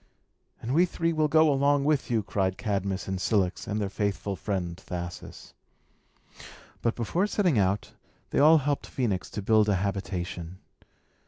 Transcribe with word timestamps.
"And 0.63 0.73
we 0.73 0.87
three 0.87 1.13
will 1.13 1.27
go 1.27 1.53
along 1.53 1.85
with 1.85 2.09
you!" 2.09 2.23
cried 2.23 2.57
Cadmus 2.57 3.07
and 3.07 3.21
Cilix, 3.21 3.67
and 3.67 3.79
their 3.79 3.87
faithful 3.87 4.35
friend 4.35 4.75
Thasus. 4.75 5.53
But, 6.81 6.95
before 6.95 7.27
setting 7.27 7.59
out, 7.59 7.93
they 8.31 8.39
all 8.39 8.57
helped 8.57 8.89
Phœnix 8.89 9.29
to 9.29 9.43
build 9.43 9.69
a 9.69 9.75
habitation. 9.75 10.57